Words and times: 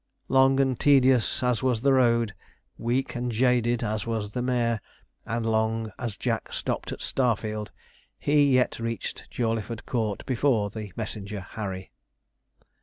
Long 0.29 0.59
and 0.59 0.79
tedious 0.79 1.43
as 1.43 1.61
was 1.61 1.83
the 1.83 1.93
road, 1.93 2.33
weak 2.75 3.13
and 3.13 3.31
jaded 3.31 3.83
as 3.83 4.07
was 4.07 4.31
the 4.31 4.41
mare, 4.41 4.81
and 5.27 5.45
long 5.45 5.91
as 5.99 6.17
Jack 6.17 6.51
stopped 6.51 6.91
at 6.91 7.03
Starfield, 7.03 7.69
he 8.17 8.51
yet 8.51 8.79
reached 8.79 9.29
Jawleyford 9.29 9.85
Court 9.85 10.25
before 10.25 10.71
the 10.71 10.91
messenger 10.95 11.41
Harry. 11.51 11.91